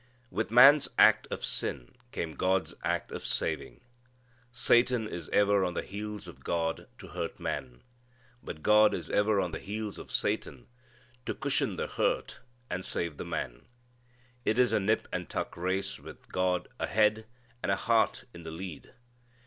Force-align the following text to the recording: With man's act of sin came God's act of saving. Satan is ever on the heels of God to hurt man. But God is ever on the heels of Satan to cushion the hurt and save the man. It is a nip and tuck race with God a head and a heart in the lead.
With 0.31 0.49
man's 0.49 0.89
act 0.97 1.27
of 1.29 1.45
sin 1.45 1.93
came 2.11 2.33
God's 2.33 2.73
act 2.83 3.11
of 3.11 3.23
saving. 3.23 3.81
Satan 4.51 5.07
is 5.07 5.29
ever 5.29 5.63
on 5.63 5.75
the 5.75 5.83
heels 5.83 6.27
of 6.27 6.43
God 6.43 6.87
to 6.97 7.09
hurt 7.09 7.39
man. 7.39 7.83
But 8.41 8.63
God 8.63 8.95
is 8.95 9.11
ever 9.11 9.39
on 9.39 9.51
the 9.51 9.59
heels 9.59 9.99
of 9.99 10.09
Satan 10.11 10.65
to 11.27 11.35
cushion 11.35 11.75
the 11.75 11.85
hurt 11.85 12.39
and 12.67 12.83
save 12.83 13.17
the 13.17 13.25
man. 13.25 13.67
It 14.43 14.57
is 14.57 14.71
a 14.73 14.79
nip 14.79 15.07
and 15.13 15.29
tuck 15.29 15.55
race 15.55 15.99
with 15.99 16.29
God 16.31 16.67
a 16.79 16.87
head 16.87 17.27
and 17.61 17.71
a 17.71 17.75
heart 17.75 18.23
in 18.33 18.41
the 18.41 18.49
lead. 18.49 18.95